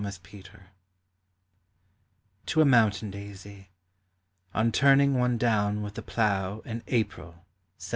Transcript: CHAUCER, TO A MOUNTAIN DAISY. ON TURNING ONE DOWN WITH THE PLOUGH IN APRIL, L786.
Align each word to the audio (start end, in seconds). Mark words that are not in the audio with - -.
CHAUCER, 0.03 0.71
TO 2.47 2.59
A 2.59 2.65
MOUNTAIN 2.65 3.11
DAISY. 3.11 3.69
ON 4.51 4.71
TURNING 4.71 5.19
ONE 5.19 5.37
DOWN 5.37 5.83
WITH 5.83 5.93
THE 5.93 6.01
PLOUGH 6.01 6.63
IN 6.65 6.81
APRIL, 6.87 7.35
L786. 7.79 7.89